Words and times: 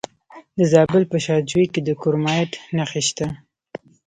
د 0.57 0.59
زابل 0.73 1.03
په 1.11 1.17
شاجوی 1.25 1.65
کې 1.73 1.81
د 1.83 1.89
کرومایټ 2.01 2.51
نښې 2.75 3.01
شته. 3.07 3.27